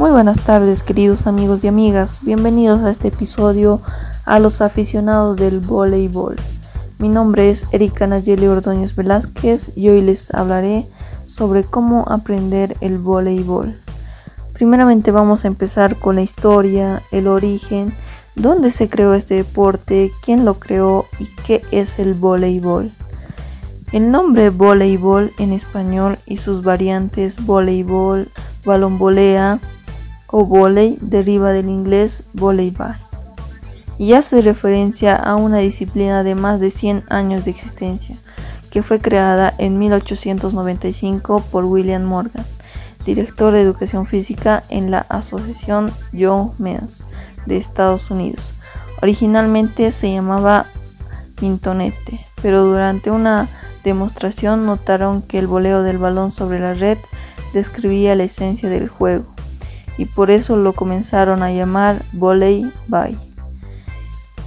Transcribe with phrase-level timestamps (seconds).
[0.00, 3.82] Muy buenas tardes queridos amigos y amigas, bienvenidos a este episodio
[4.24, 6.36] a los aficionados del voleibol.
[6.98, 10.86] Mi nombre es Erika Nayeli Ordóñez Velázquez y hoy les hablaré
[11.26, 13.78] sobre cómo aprender el voleibol.
[14.54, 17.92] Primeramente vamos a empezar con la historia, el origen,
[18.36, 22.90] dónde se creó este deporte, quién lo creó y qué es el voleibol.
[23.92, 28.30] El nombre voleibol en español y sus variantes voleibol,
[28.64, 29.60] balonvolea
[30.30, 32.96] o volei deriva del inglés volleyball
[33.98, 38.16] y hace referencia a una disciplina de más de 100 años de existencia
[38.70, 42.46] que fue creada en 1895 por William Morgan,
[43.04, 47.04] director de educación física en la Asociación Joe Men's
[47.46, 48.52] de Estados Unidos.
[49.02, 50.66] Originalmente se llamaba
[51.42, 53.48] Mintonete, pero durante una
[53.82, 56.98] demostración notaron que el voleo del balón sobre la red
[57.52, 59.26] describía la esencia del juego
[60.00, 62.72] y por eso lo comenzaron a llamar volley.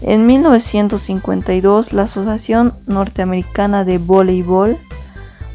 [0.01, 4.77] En 1952 la Asociación Norteamericana de Voleibol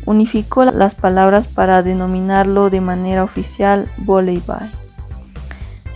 [0.06, 4.70] unificó las palabras para denominarlo de manera oficial volleyball.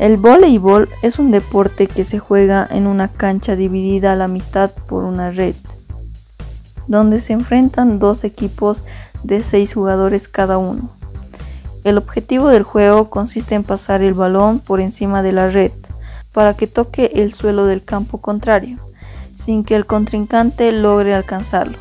[0.00, 4.72] El voleibol es un deporte que se juega en una cancha dividida a la mitad
[4.88, 5.54] por una red
[6.88, 8.82] donde se enfrentan dos equipos
[9.22, 10.90] de seis jugadores cada uno.
[11.84, 15.72] El objetivo del juego consiste en pasar el balón por encima de la red
[16.32, 18.78] para que toque el suelo del campo contrario,
[19.36, 21.78] sin que el contrincante logre alcanzarlo.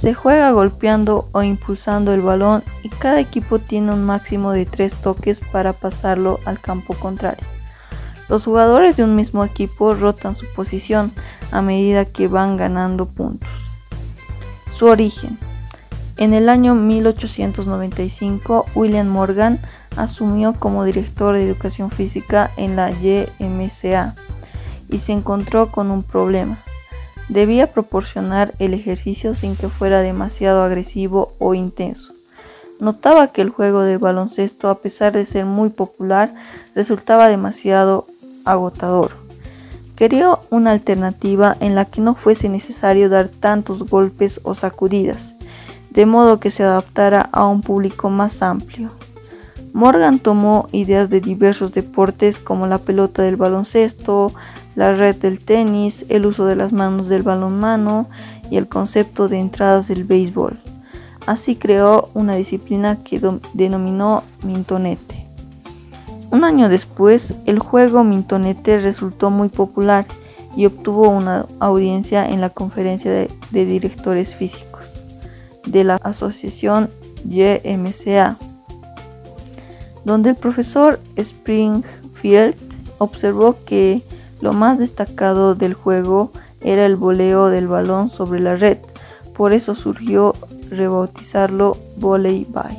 [0.00, 4.94] Se juega golpeando o impulsando el balón y cada equipo tiene un máximo de tres
[4.94, 7.46] toques para pasarlo al campo contrario.
[8.28, 11.12] Los jugadores de un mismo equipo rotan su posición
[11.50, 13.48] a medida que van ganando puntos.
[14.76, 15.38] Su origen.
[16.16, 19.58] En el año 1895, William Morgan
[19.96, 24.14] asumió como director de educación física en la YMCA
[24.88, 26.58] y se encontró con un problema.
[27.28, 32.12] Debía proporcionar el ejercicio sin que fuera demasiado agresivo o intenso.
[32.78, 36.32] Notaba que el juego de baloncesto, a pesar de ser muy popular,
[36.76, 38.06] resultaba demasiado
[38.44, 39.12] agotador.
[39.96, 45.33] Quería una alternativa en la que no fuese necesario dar tantos golpes o sacudidas,
[45.94, 48.90] de modo que se adaptara a un público más amplio.
[49.72, 54.32] Morgan tomó ideas de diversos deportes como la pelota del baloncesto,
[54.76, 58.06] la red del tenis, el uso de las manos del balonmano
[58.50, 60.58] y el concepto de entradas del béisbol.
[61.26, 63.20] Así creó una disciplina que
[63.54, 65.24] denominó mintonete.
[66.30, 70.04] Un año después, el juego Mintonete resultó muy popular
[70.56, 74.73] y obtuvo una audiencia en la conferencia de, directores físicos
[75.66, 76.90] de la asociación
[77.28, 78.36] YMCA,
[80.04, 82.56] donde el profesor Springfield
[82.98, 84.02] observó que
[84.40, 86.30] lo más destacado del juego
[86.60, 88.78] era el voleo del balón sobre la red,
[89.34, 90.34] por eso surgió
[90.70, 92.78] rebautizarlo Volley By.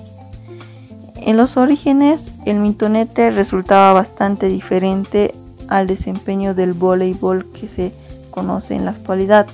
[1.18, 5.34] En los orígenes, el mintonete resultaba bastante diferente
[5.68, 7.92] al desempeño del voleibol que se
[8.30, 9.48] conoce en la actualidad.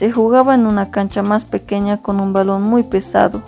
[0.00, 3.42] Se jugaba en una cancha más pequeña con un balón muy pesado,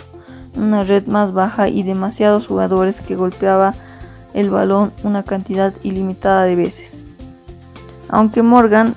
[0.55, 3.73] una red más baja y demasiados jugadores que golpeaba
[4.35, 7.05] el balón una cantidad ilimitada de veces.
[8.11, 8.95] Aunque Morgan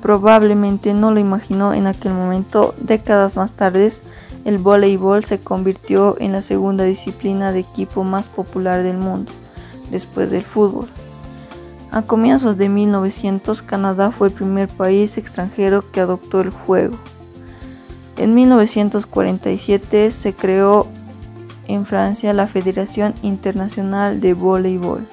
[0.00, 3.92] probablemente no lo imaginó en aquel momento, décadas más tarde
[4.46, 9.32] el voleibol se convirtió en la segunda disciplina de equipo más popular del mundo,
[9.90, 10.88] después del fútbol.
[11.90, 16.96] A comienzos de 1900, Canadá fue el primer país extranjero que adoptó el juego.
[18.16, 20.86] En 1947 se creó
[21.68, 25.06] en Francia la Federación Internacional de Voleibol.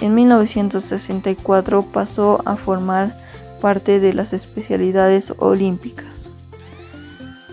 [0.00, 3.14] En 1964 pasó a formar
[3.60, 6.30] parte de las especialidades olímpicas.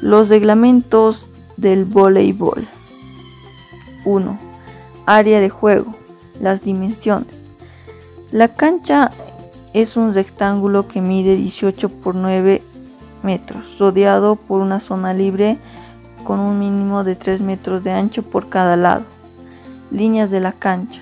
[0.02, 1.28] Los reglamentos
[1.58, 2.68] del voleibol.
[4.06, 4.40] 1.
[5.06, 5.94] Área de juego.
[6.40, 7.39] Las dimensiones.
[8.31, 9.10] La cancha
[9.74, 12.62] es un rectángulo que mide 18 por 9
[13.24, 15.58] metros, rodeado por una zona libre
[16.24, 19.04] con un mínimo de 3 metros de ancho por cada lado.
[19.90, 21.02] Líneas de la cancha.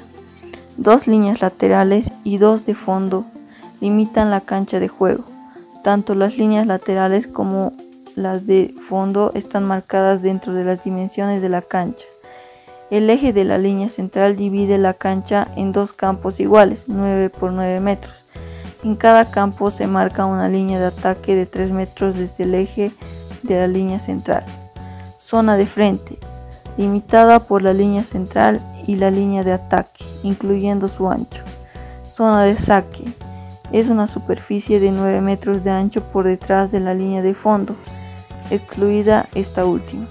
[0.77, 3.25] Dos líneas laterales y dos de fondo
[3.81, 5.25] limitan la cancha de juego.
[5.83, 7.73] Tanto las líneas laterales como
[8.15, 12.05] las de fondo están marcadas dentro de las dimensiones de la cancha.
[12.89, 17.51] El eje de la línea central divide la cancha en dos campos iguales, 9 por
[17.51, 18.13] 9 metros.
[18.81, 22.93] En cada campo se marca una línea de ataque de 3 metros desde el eje
[23.43, 24.45] de la línea central.
[25.19, 26.17] Zona de frente.
[26.77, 31.43] limitada por la línea central y la línea de ataque, incluyendo su ancho.
[32.07, 33.03] Zona de saque.
[33.71, 37.75] Es una superficie de 9 metros de ancho por detrás de la línea de fondo,
[38.51, 40.05] excluida esta última.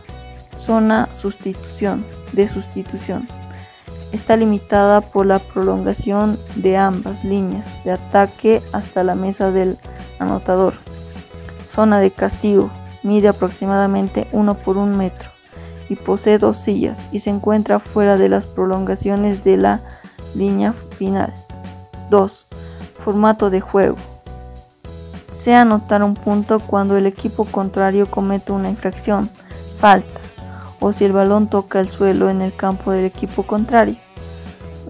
[0.57, 3.29] Zona sustitución, de sustitución.
[4.13, 9.79] Está limitada por la prolongación de ambas líneas de ataque hasta la mesa del
[10.19, 10.75] anotador.
[11.67, 12.71] Zona de castigo.
[13.03, 15.31] Mide aproximadamente 1 por 1 metro
[15.89, 19.81] y posee dos sillas y se encuentra fuera de las prolongaciones de la
[20.35, 21.33] línea final.
[22.11, 22.47] 2.
[23.05, 23.97] Formato de juego.
[25.31, 29.31] Se anotar un punto cuando el equipo contrario comete una infracción,
[29.79, 30.16] falta,
[30.81, 33.97] o si el balón toca el suelo en el campo del equipo contrario.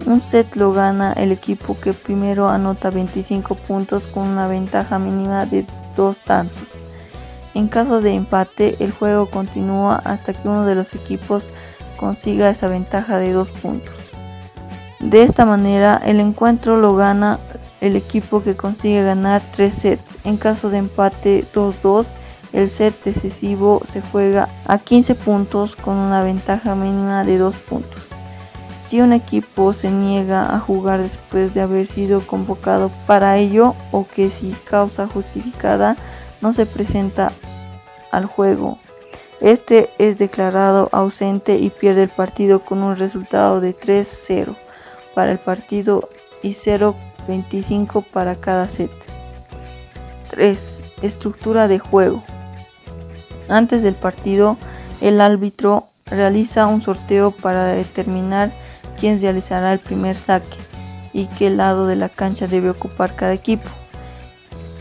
[0.05, 5.45] Un set lo gana el equipo que primero anota 25 puntos con una ventaja mínima
[5.45, 6.67] de dos tantos.
[7.53, 11.49] En caso de empate, el juego continúa hasta que uno de los equipos
[11.97, 13.95] consiga esa ventaja de dos puntos.
[14.99, 17.39] De esta manera, el encuentro lo gana
[17.81, 20.17] el equipo que consigue ganar tres sets.
[20.23, 22.13] En caso de empate 2-2,
[22.53, 28.09] el set decisivo se juega a 15 puntos con una ventaja mínima de 2 puntos.
[28.87, 34.07] Si un equipo se niega a jugar después de haber sido convocado para ello o
[34.07, 35.97] que si causa justificada
[36.39, 37.33] no se presenta
[38.11, 38.77] al juego,
[39.41, 44.55] este es declarado ausente y pierde el partido con un resultado de 3-0
[45.13, 46.09] para el partido
[46.41, 48.91] y 0-25 para cada set.
[50.29, 50.79] 3.
[51.01, 52.23] Estructura de juego.
[53.49, 54.57] Antes del partido,
[55.01, 58.51] el árbitro realiza un sorteo para determinar
[58.99, 60.57] quién realizará el primer saque
[61.13, 63.69] y qué lado de la cancha debe ocupar cada equipo.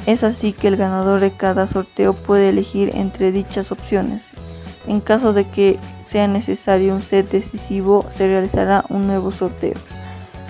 [0.07, 4.31] Es así que el ganador de cada sorteo puede elegir entre dichas opciones.
[4.87, 9.75] En caso de que sea necesario un set decisivo, se realizará un nuevo sorteo.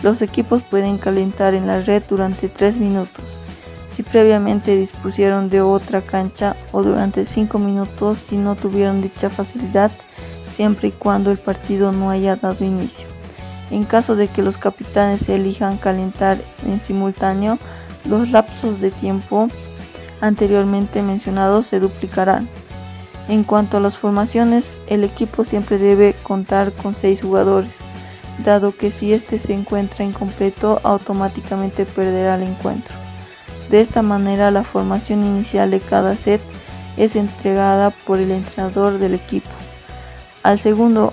[0.03, 3.25] Los equipos pueden calentar en la red durante 3 minutos,
[3.97, 9.91] si previamente dispusieron de otra cancha o durante 5 minutos si no tuvieron dicha facilidad,
[10.51, 13.07] siempre y cuando el partido no haya dado inicio.
[13.71, 17.59] En caso de que los capitanes elijan calentar en simultáneo,
[18.05, 19.49] los lapsos de tiempo
[20.21, 22.47] anteriormente mencionados se duplicarán.
[23.29, 27.77] En cuanto a las formaciones, el equipo siempre debe contar con 6 jugadores,
[28.45, 33.06] dado que si éste se encuentra incompleto automáticamente perderá el encuentro.
[33.71, 36.41] De esta manera la formación inicial de cada set
[36.97, 39.51] es entregada por el entrenador del equipo.
[40.43, 41.13] Al segundo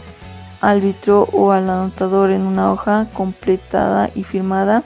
[0.61, 4.83] árbitro o al anotador en una hoja completada y firmada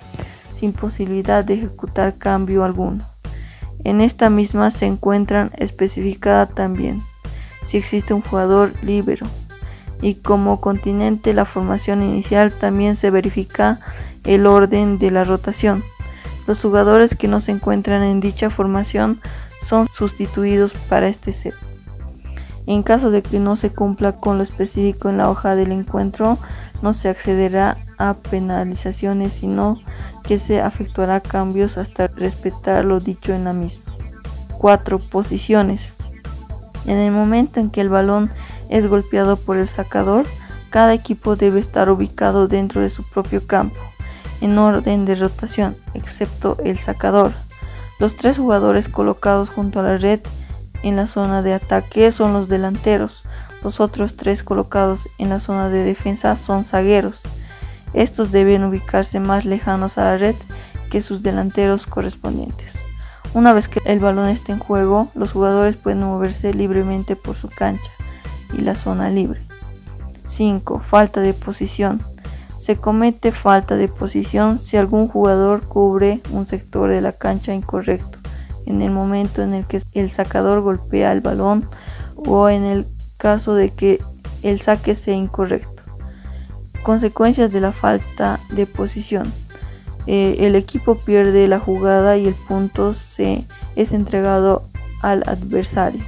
[0.53, 3.03] sin posibilidad de ejecutar cambio alguno.
[3.83, 7.01] En esta misma se encuentran especificada también
[7.67, 9.27] si existe un jugador libero
[10.01, 13.79] y como continente la formación inicial también se verifica
[14.23, 15.83] el orden de la rotación.
[16.47, 19.19] Los jugadores que no se encuentran en dicha formación
[19.63, 21.53] son sustituidos para este set.
[22.65, 26.38] En caso de que no se cumpla con lo específico en la hoja del encuentro,
[26.81, 29.79] no se accederá a penalizaciones, sino
[30.23, 33.83] que se efectuará cambios hasta respetar lo dicho en la misma.
[34.57, 34.99] 4.
[34.99, 35.94] Posiciones.
[36.85, 38.31] En el momento en que el balón
[38.69, 40.25] es golpeado por el sacador,
[40.69, 43.77] cada equipo debe estar ubicado dentro de su propio campo,
[44.41, 47.33] en orden de rotación, excepto el sacador.
[47.99, 50.19] Los tres jugadores colocados junto a la red
[50.83, 53.23] en la zona de ataque son los delanteros.
[53.63, 57.21] Los otros tres colocados en la zona de defensa son zagueros.
[57.94, 60.35] Estos deben ubicarse más lejanos a la red
[60.91, 62.75] que sus delanteros correspondientes.
[63.33, 67.49] Una vez que el balón esté en juego, los jugadores pueden moverse libremente por su
[67.49, 67.91] cancha
[68.53, 69.41] y la zona libre.
[70.27, 70.79] 5.
[70.79, 72.01] Falta de posición.
[72.68, 78.19] Se comete falta de posición si algún jugador cubre un sector de la cancha incorrecto
[78.66, 81.66] en el momento en el que el sacador golpea el balón
[82.18, 84.04] o en el caso de que
[84.42, 85.81] el saque sea incorrecto.
[86.83, 89.31] Consecuencias de la falta de posición.
[90.06, 93.45] Eh, el equipo pierde la jugada y el punto se
[93.78, 94.68] es entregado
[95.02, 96.04] al adversario.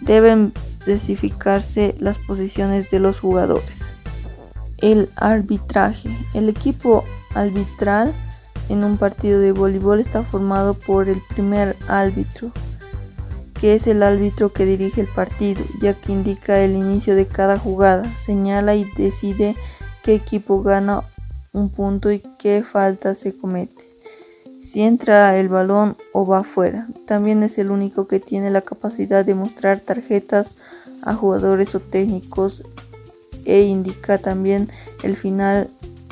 [0.00, 3.77] Deben especificarse las posiciones de los jugadores.
[4.78, 6.10] El arbitraje.
[6.34, 7.04] El equipo
[7.34, 8.14] arbitral
[8.68, 12.52] en un partido de voleibol está formado por el primer árbitro,
[13.60, 17.58] que es el árbitro que dirige el partido, ya que indica el inicio de cada
[17.58, 19.56] jugada, señala y decide
[20.02, 21.02] qué equipo gana
[21.52, 23.84] un punto y qué falta se comete.
[24.60, 26.88] Si entra el balón o va fuera.
[27.06, 30.56] También es el único que tiene la capacidad de mostrar tarjetas
[31.02, 32.64] a jugadores o técnicos
[33.48, 34.68] e indica también
[35.02, 35.68] el final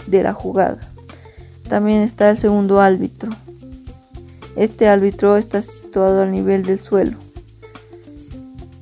[0.06, 0.78] de la jugada.
[1.68, 3.30] También está el segundo árbitro.
[4.56, 7.18] Este árbitro está situado al nivel del suelo.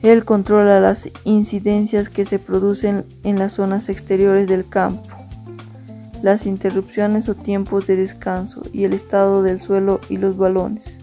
[0.03, 5.09] Él controla las incidencias que se producen en las zonas exteriores del campo,
[6.23, 11.01] las interrupciones o tiempos de descanso y el estado del suelo y los balones.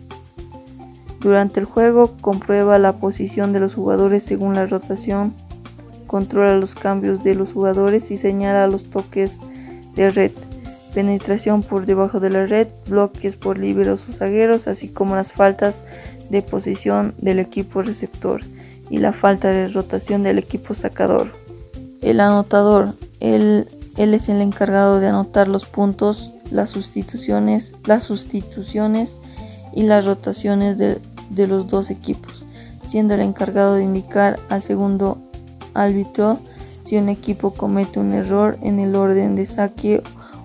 [1.19, 5.33] Durante el juego comprueba la posición de los jugadores según la rotación,
[6.11, 9.39] controla los cambios de los jugadores y señala los toques
[9.95, 10.31] de red,
[10.93, 15.85] penetración por debajo de la red, bloques por liberos o zagueros, así como las faltas
[16.29, 18.41] de posición del equipo receptor
[18.89, 21.31] y la falta de rotación del equipo sacador.
[22.01, 29.17] El anotador, él, es el encargado de anotar los puntos, las sustituciones, las sustituciones
[29.73, 30.99] y las rotaciones de,
[31.29, 32.45] de los dos equipos,
[32.85, 35.17] siendo el encargado de indicar al segundo
[35.73, 36.39] árbitro
[36.83, 40.01] si un equipo comete un error en el orden de saque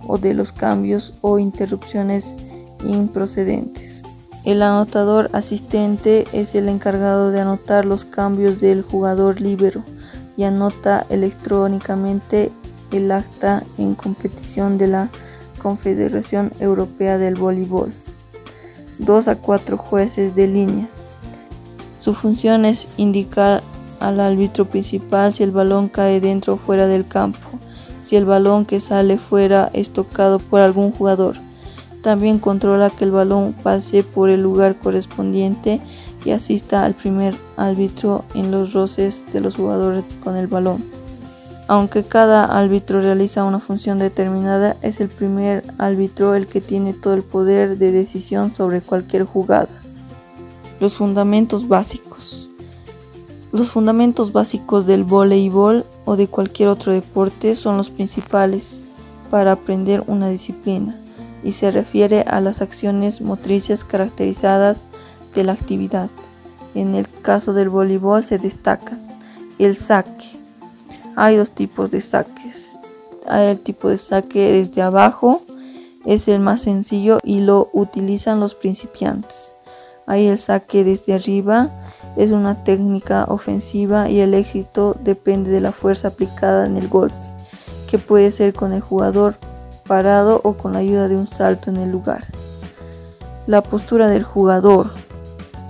[0.06, 2.37] o de los cambios o interrupciones
[2.85, 4.02] improcedentes.
[4.45, 9.83] El anotador asistente es el encargado de anotar los cambios del jugador libero
[10.37, 12.52] y anota electrónicamente
[12.92, 15.09] el acta en competición de la
[15.61, 17.92] Confederación Europea del Voleibol.
[18.99, 20.88] Dos a cuatro jueces de línea.
[21.99, 23.62] Su función es indicar
[24.00, 27.38] al árbitro principal si el balón cae dentro o fuera del campo,
[28.03, 31.37] si el balón que sale fuera es tocado por algún jugador
[32.07, 35.81] también controla que el balón pase por el lugar correspondiente
[36.25, 40.85] y asista al primer árbitro en los roces de los jugadores con el balón.
[41.67, 47.15] Aunque cada árbitro realiza una función determinada, es el primer árbitro el que tiene todo
[47.15, 49.83] el poder de decisión sobre cualquier jugada.
[50.79, 52.36] Los fundamentos básicos.
[53.57, 58.83] Los fundamentos básicos del voleibol o de cualquier otro deporte son los principales
[59.31, 60.95] para aprender una disciplina
[61.43, 64.85] y se refiere a las acciones motrices caracterizadas
[65.35, 66.11] de la actividad.
[66.75, 68.99] En el caso del voleibol se destaca
[69.59, 70.39] el saque.
[71.17, 72.77] Hay dos tipos de saques.
[73.27, 75.41] Hay el tipo de saque desde abajo,
[76.05, 79.55] es el más sencillo y lo utilizan los principiantes.
[80.07, 81.71] Hay el saque desde arriba,
[82.16, 87.16] es una técnica ofensiva y el éxito depende de la fuerza aplicada en el golpe,
[87.88, 89.37] que puede ser con el jugador
[89.87, 92.25] parado o con la ayuda de un salto en el lugar.
[93.46, 94.90] La postura del jugador.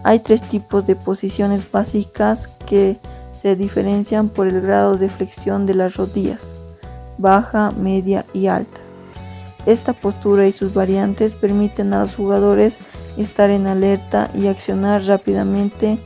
[0.05, 2.97] Hay tres tipos de posiciones básicas que
[3.35, 6.55] se diferencian por el grado de flexión de las rodillas,
[7.19, 8.81] baja, media y alta.
[9.67, 12.79] Esta postura y sus variantes permiten a los jugadores
[13.17, 15.99] estar en alerta y accionar rápidamente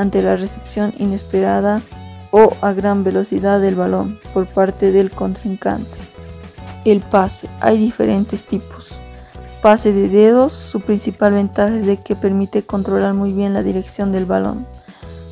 [0.00, 1.82] ante la recepción inesperada
[2.30, 5.98] o a gran velocidad del balón por parte del contrincante.
[6.86, 7.48] El pase.
[7.60, 8.98] Hay diferentes tipos.
[9.60, 10.52] Pase de dedos.
[10.52, 14.66] Su principal ventaja es de que permite controlar muy bien la dirección del balón.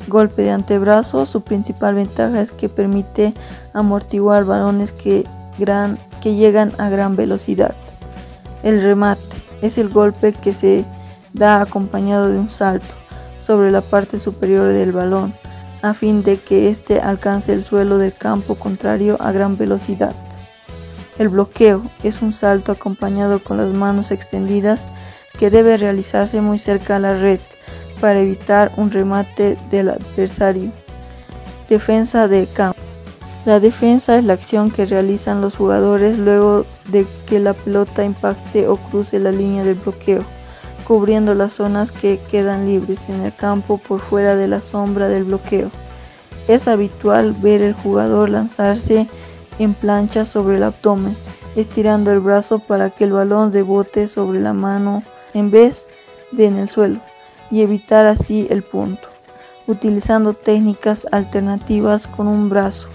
[0.07, 1.25] Golpe de antebrazo.
[1.25, 3.33] Su principal ventaja es que permite
[3.73, 5.25] amortiguar balones que,
[6.21, 7.73] que llegan a gran velocidad.
[8.61, 9.23] El remate.
[9.63, 10.85] Es el golpe que se
[11.33, 12.98] da acompañado de un salto
[13.49, 15.33] sobre la parte superior del balón
[15.81, 20.13] a fin de que éste alcance el suelo del campo contrario a gran velocidad.
[21.17, 24.87] El bloqueo es un salto acompañado con las manos extendidas
[25.39, 27.39] que debe realizarse muy cerca a la red
[27.99, 30.71] para evitar un remate del adversario.
[31.67, 32.79] Defensa de campo.
[33.45, 38.67] La defensa es la acción que realizan los jugadores luego de que la pelota impacte
[38.67, 40.23] o cruce la línea del bloqueo,
[40.89, 45.23] cubriendo las zonas que quedan libres en el campo por fuera de la sombra del
[45.23, 45.69] bloqueo.
[46.47, 49.07] Es habitual ver el jugador lanzarse
[49.59, 51.15] en plancha sobre el abdomen,
[51.55, 55.03] estirando el brazo para que el balón rebote sobre la mano
[55.35, 55.87] en vez
[56.31, 56.99] de en el suelo
[57.51, 59.09] y evitar así el punto,
[59.67, 62.87] utilizando técnicas alternativas con un brazo,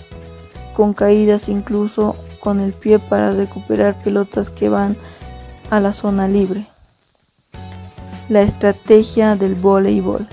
[0.75, 4.97] con caídas incluso con el pie para recuperar pelotas que van
[5.71, 6.74] a la zona libre.
[8.31, 10.27] La estrategia del voleibol.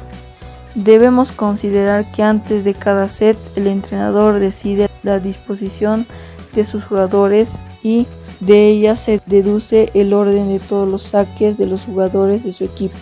[0.75, 6.05] Debemos considerar que antes de cada set el entrenador decide la disposición
[6.53, 7.51] de sus jugadores
[7.83, 8.07] y
[8.39, 12.63] de ella se deduce el orden de todos los saques de los jugadores de su
[12.63, 12.98] equipo,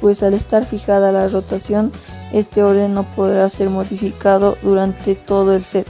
[0.00, 1.90] pues al estar fijada la rotación,
[2.32, 5.88] este orden no podrá ser modificado durante todo el set.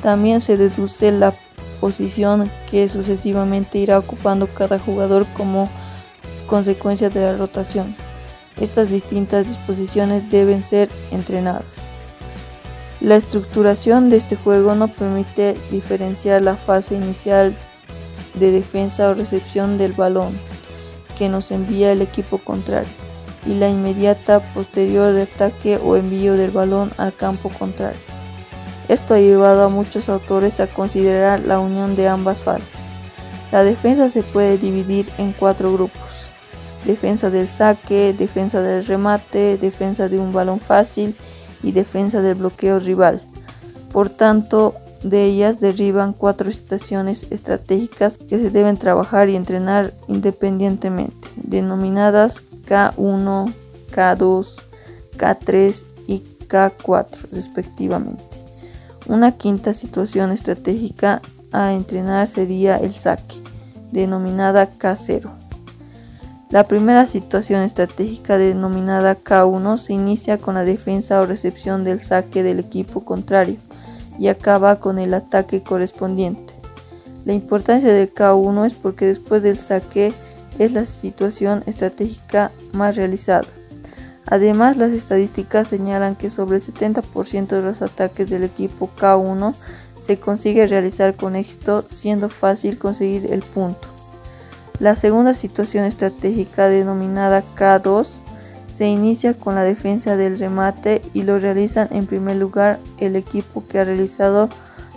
[0.00, 1.34] También se deduce la
[1.80, 5.68] posición que sucesivamente irá ocupando cada jugador como
[6.52, 7.96] consecuencia de la rotación.
[8.60, 11.78] Estas distintas disposiciones deben ser entrenadas.
[13.00, 17.56] La estructuración de este juego no permite diferenciar la fase inicial
[18.34, 20.38] de defensa o recepción del balón
[21.16, 22.92] que nos envía el equipo contrario
[23.46, 28.00] y la inmediata posterior de ataque o envío del balón al campo contrario.
[28.90, 32.92] Esto ha llevado a muchos autores a considerar la unión de ambas fases.
[33.52, 36.11] La defensa se puede dividir en cuatro grupos.
[36.84, 41.14] Defensa del saque, defensa del remate, defensa de un balón fácil
[41.62, 43.22] y defensa del bloqueo rival.
[43.92, 51.28] Por tanto, de ellas derivan cuatro situaciones estratégicas que se deben trabajar y entrenar independientemente,
[51.36, 53.52] denominadas K1,
[53.92, 54.62] K2,
[55.16, 58.22] K3 y K4 respectivamente.
[59.06, 61.20] Una quinta situación estratégica
[61.50, 63.36] a entrenar sería el saque,
[63.90, 65.41] denominada K0.
[66.52, 72.42] La primera situación estratégica denominada K1 se inicia con la defensa o recepción del saque
[72.42, 73.56] del equipo contrario
[74.18, 76.52] y acaba con el ataque correspondiente.
[77.24, 80.12] La importancia del K1 es porque después del saque
[80.58, 83.48] es la situación estratégica más realizada.
[84.26, 89.54] Además, las estadísticas señalan que sobre el 70% de los ataques del equipo K1
[89.98, 93.91] se consigue realizar con éxito, siendo fácil conseguir el punto.
[94.82, 98.04] La segunda situación estratégica denominada K2
[98.68, 103.62] se inicia con la defensa del remate y lo realizan en primer lugar el equipo
[103.64, 104.48] que ha realizado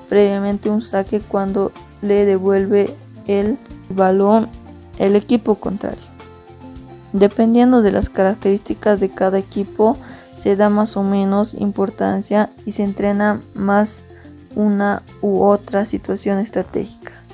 [0.10, 2.96] previamente un saque cuando le devuelve
[3.28, 4.50] el balón
[4.98, 6.02] el equipo contrario.
[7.14, 9.98] Dependiendo de las características de cada equipo,
[10.36, 14.02] se da más o menos importancia y se entrena más
[14.56, 17.25] una u otra situación estratégica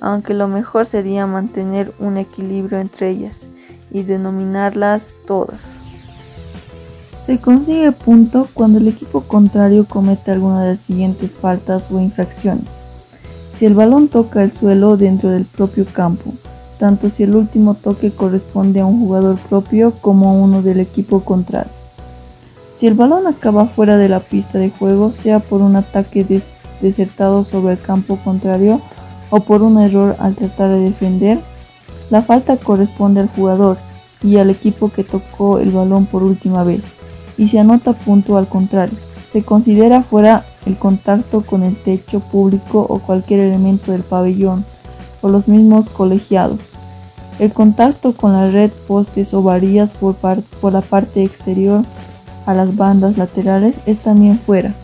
[0.00, 3.46] aunque lo mejor sería mantener un equilibrio entre ellas
[3.90, 5.76] y denominarlas todas.
[7.12, 12.68] Se consigue punto cuando el equipo contrario comete alguna de las siguientes faltas o infracciones.
[13.50, 16.32] Si el balón toca el suelo dentro del propio campo,
[16.78, 21.20] tanto si el último toque corresponde a un jugador propio como a uno del equipo
[21.20, 21.72] contrario.
[22.74, 26.24] Si el balón acaba fuera de la pista de juego, sea por un ataque
[26.80, 28.80] desertado sobre el campo contrario
[29.30, 31.38] o por un error al tratar de defender,
[32.10, 33.76] la falta corresponde al jugador
[34.22, 36.82] y al equipo que tocó el balón por última vez
[37.36, 38.96] y se anota punto al contrario.
[39.30, 44.64] Se considera fuera el contacto con el techo público o cualquier elemento del pabellón
[45.22, 46.60] o los mismos colegiados.
[47.38, 51.84] El contacto con la red, postes o varillas por, por la parte exterior
[52.46, 54.74] a las bandas laterales es también fuera.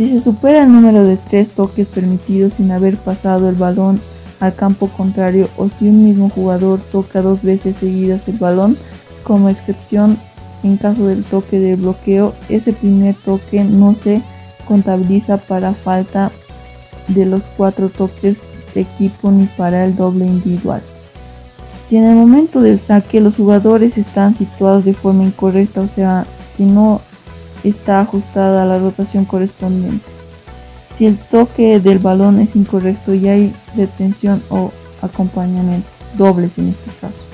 [0.00, 4.00] Si se supera el número de tres toques permitidos sin haber pasado el balón
[4.40, 8.78] al campo contrario o si un mismo jugador toca dos veces seguidas el balón,
[9.24, 10.16] como excepción
[10.62, 14.22] en caso del toque de bloqueo, ese primer toque no se
[14.66, 16.32] contabiliza para falta
[17.08, 20.80] de los cuatro toques de equipo ni para el doble individual.
[21.86, 26.24] Si en el momento del saque los jugadores están situados de forma incorrecta, o sea,
[26.56, 27.02] que no
[27.64, 30.06] está ajustada a la rotación correspondiente.
[30.96, 34.70] Si el toque del balón es incorrecto y hay detención o
[35.02, 37.24] acompañamiento, dobles en este caso.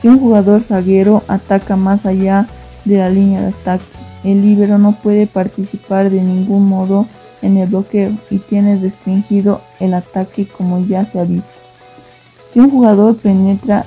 [0.00, 2.48] Si un jugador zaguero ataca más allá
[2.84, 3.84] de la línea de ataque,
[4.24, 7.06] el líbero no puede participar de ningún modo
[7.40, 11.50] en el bloqueo y tiene restringido el ataque como ya se ha visto.
[12.50, 13.84] Si un jugador penetra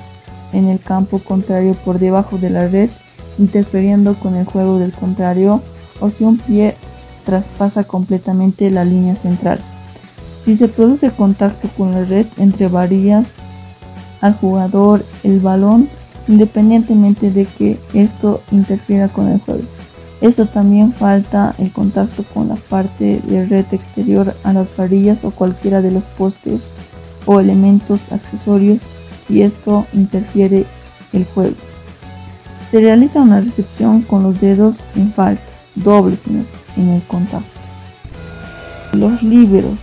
[0.52, 2.90] en el campo contrario por debajo de la red,
[3.38, 5.60] interfiriendo con el juego del contrario
[6.00, 6.74] o si un pie
[7.24, 9.60] traspasa completamente la línea central.
[10.40, 13.32] Si se produce contacto con la red entre varillas
[14.20, 15.88] al jugador, el balón,
[16.28, 19.62] independientemente de que esto interfiera con el juego.
[20.20, 25.30] Esto también falta el contacto con la parte de red exterior a las varillas o
[25.30, 26.70] cualquiera de los postes
[27.26, 28.82] o elementos accesorios
[29.26, 30.64] si esto interfiere
[31.12, 31.56] el juego.
[32.70, 35.42] Se realiza una recepción con los dedos en falta,
[35.76, 37.46] dobles en el, contacto.
[38.92, 39.78] Los líberos.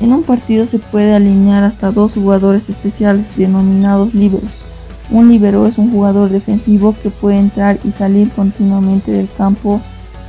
[0.00, 4.62] En un partido se puede alinear hasta dos jugadores especiales denominados líberos.
[5.10, 9.80] Un líbero es un jugador defensivo que puede entrar y salir continuamente del campo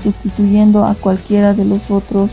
[0.03, 2.31] sustituyendo a cualquiera de los otros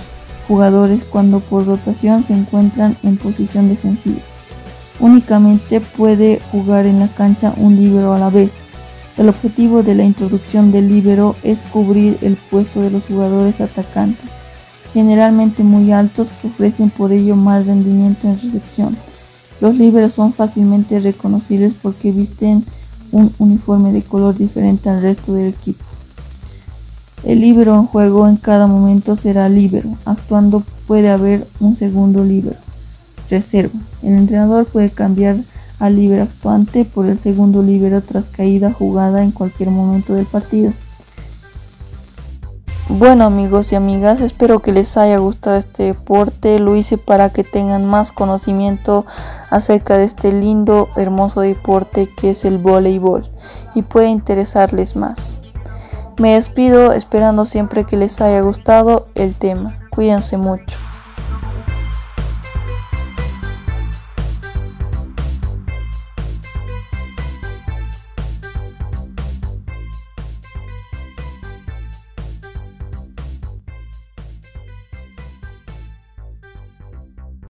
[0.49, 4.21] jugadores cuando por rotación se encuentran en posición defensiva.
[5.01, 8.68] Únicamente puede jugar en la cancha un líbero a la vez.
[9.19, 14.31] El objetivo de la introducción del líbero es cubrir el puesto de los jugadores atacantes,
[14.95, 18.97] generalmente muy altos que ofrecen por ello más rendimiento en recepción.
[19.61, 22.65] Los líberos son fácilmente reconocibles porque visten
[23.11, 25.83] un uniforme de color diferente al resto del equipo.
[27.25, 29.89] El libero en juego en cada momento será libero.
[30.05, 32.57] Actuando puede haber un segundo libero.
[33.29, 33.79] Reserva.
[34.05, 35.39] El entrenador puede cambiar
[35.79, 40.73] al libero actuante por el segundo libero tras caída jugada en cualquier momento del partido.
[42.91, 46.59] Bueno amigos y amigas, espero que les haya gustado este deporte.
[46.59, 49.05] Lo hice para que tengan más conocimiento
[49.51, 53.31] acerca de este lindo, hermoso deporte que es el voleibol
[53.75, 55.37] y puede interesarles más.
[56.19, 59.79] Me despido esperando siempre que les haya gustado el tema.
[59.91, 60.88] Cuídense mucho.